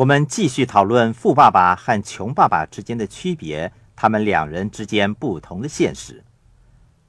[0.00, 6.24] 我们继续讨论富爸爸和穷爸爸之间的区别，他们两人之间不同的现实。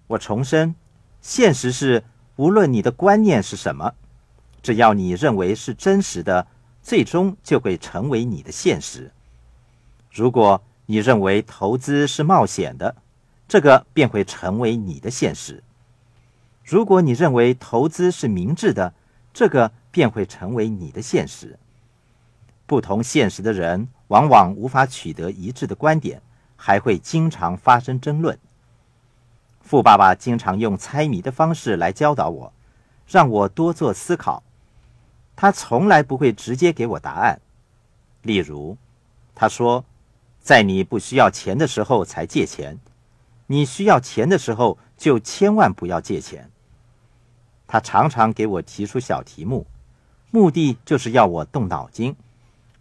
[0.08, 0.76] 我重申，
[1.22, 2.04] 现实是
[2.36, 3.94] 无论你的观念是什么，
[4.62, 6.46] 只要你认为是真实的，
[6.82, 9.10] 最终就会成为你的现实。
[10.12, 12.98] 如果你认为投资是冒险的，
[13.48, 15.62] 这个便会成为你的现实；
[16.66, 18.94] 如果你认为投资是明智的，
[19.34, 21.58] 这个便会成为你的现实。
[22.72, 26.22] 不同现实的人往往无法取得一致的观点，
[26.56, 28.40] 还会经常发生争论。
[29.60, 32.54] 富爸爸经常用猜谜的方式来教导我，
[33.06, 34.42] 让我多做思考。
[35.36, 37.42] 他从来不会直接给我答案。
[38.22, 38.78] 例如，
[39.36, 39.84] 他说
[40.40, 42.80] ：“在你不需要钱的时候才借钱，
[43.48, 46.50] 你需要钱的时候就千万不要借钱。”
[47.68, 49.68] 他常常给我提出小题目，
[50.30, 52.16] 目的就是要我动脑筋。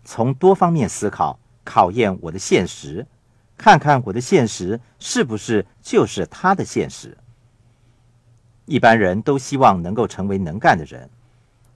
[0.03, 3.07] 从多方面思考，考验我的现实，
[3.57, 7.17] 看看我的现实是不是就是他的现实。
[8.65, 11.11] 一般人都希望能够成为能干的人，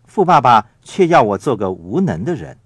[0.07, 2.59] 富爸爸却要我做个无能的人。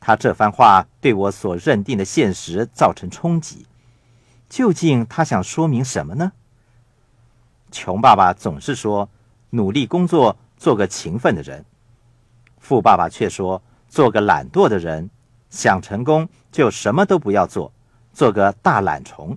[0.00, 3.66] 他这番话对我所认定的现实造成冲击。
[4.48, 6.32] 究竟他想说明什么呢？
[7.70, 9.08] 穷爸爸总是说
[9.50, 11.64] 努力工作，做个勤奋的人。
[12.58, 13.62] 富爸爸却说。
[13.88, 15.10] 做个懒惰的人，
[15.50, 17.72] 想成功就什么都不要做，
[18.12, 19.36] 做个大懒虫。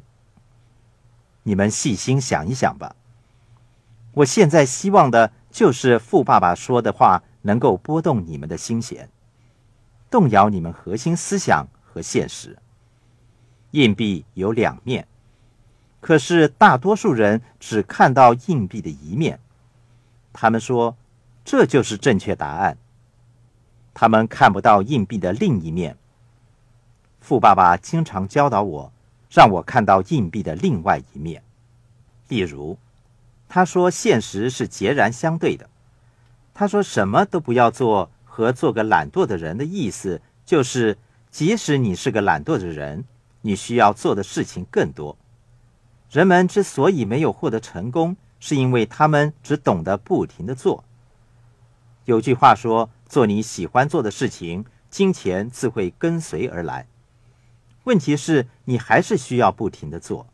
[1.43, 2.95] 你们细心想一想吧。
[4.13, 9.09] 我现在希望的就是富爸爸说的话能够拨动你们的心弦，
[10.09, 12.57] 动摇你们核心思想和现实。
[13.71, 15.07] 硬币有两面，
[16.01, 19.39] 可是大多数人只看到硬币的一面，
[20.33, 20.97] 他们说
[21.45, 22.77] 这就是正确答案。
[23.93, 25.97] 他们看不到硬币的另一面。
[27.19, 28.91] 富爸爸经常教导我，
[29.29, 31.43] 让我看到硬币的另外一面。
[32.29, 32.77] 例如，
[33.47, 35.69] 他说现实是截然相对的。
[36.53, 40.97] 他说什么都不要做和做个懒惰的人的意思，就是
[41.29, 43.03] 即使你是个懒惰的人，
[43.41, 45.17] 你需要做的事情更多。
[46.09, 50.83] 人们之所以没有获得成功，是因为他们只懂得不停的做。
[52.05, 52.89] 有句话说。
[53.11, 56.87] 做你喜欢做的事情，金钱自会跟随而来。
[57.83, 60.27] 问题是，你还是需要不停的做。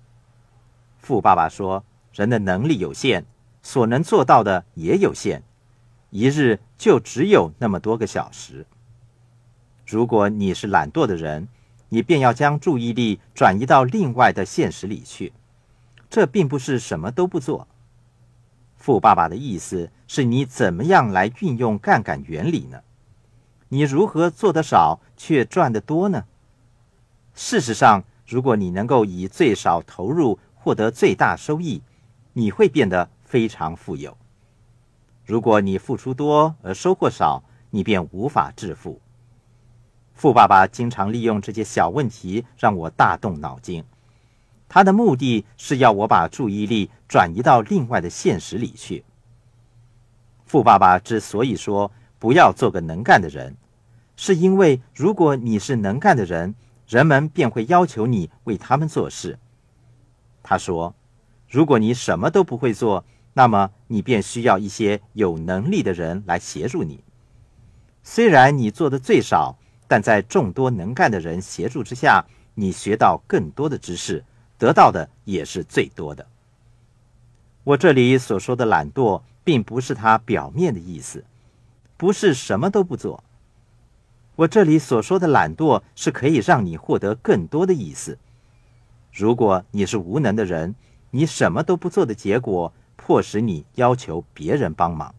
[1.00, 1.84] 富爸爸说
[2.14, 3.26] ：“人的能力有限，
[3.64, 5.42] 所能做到的也有限，
[6.12, 8.68] 一日就只有那么多个小时。
[9.88, 11.48] 如果你是懒惰的人，
[11.90, 15.34] 你便要将注意力转移到另外的现实里去。
[16.12, 17.68] 这并不是什么都不做。”
[18.88, 22.80] 富爸爸的意思是你怎么样来运用杠杆原理呢？
[23.68, 26.24] 你如何做得少却赚得多呢？
[27.34, 31.82] 事实上，如果你能够以最少投入获得最大收益，
[32.32, 34.18] 你会变得非常富有。
[35.26, 39.02] 如果你付出多而收获少，你便无法致富。
[40.14, 43.84] 富爸爸经常利用这些小问题让我大动脑筋。
[44.70, 49.04] 他的目的是要我把注意力转移到另外的现实里去。
[50.46, 53.56] 富爸爸之所以说不要做个能干的人，
[54.16, 56.56] 是因为如果你是能干的人，
[56.88, 59.38] 人们便会要求你为他们做事。
[60.42, 60.96] 他说，
[61.50, 67.04] 如果你什么都不会做，那么你便需要一些有能力的人来协助你。
[68.02, 69.58] 虽然你做的最少，
[69.88, 72.26] 但在众多能干的人协助之下，
[72.56, 74.24] 你学到更多的知识。
[74.58, 76.28] 得到的也是最多的。
[77.64, 81.24] 我这里所说的懒惰，并不是他表面的意思，
[81.98, 83.24] 不是什么都不做。
[84.36, 88.18] 我这里所说的懒惰，是可以让你获得更多的意思。
[89.12, 90.76] 如果你是无能的人，
[91.12, 95.14] 你什么都不做的结果，迫使你要求别人帮忙。